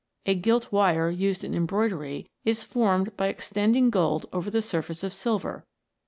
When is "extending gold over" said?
3.27-4.49